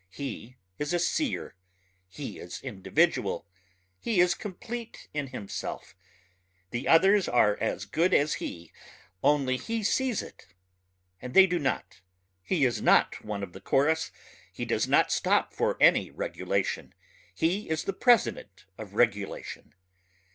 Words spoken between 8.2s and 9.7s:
he, only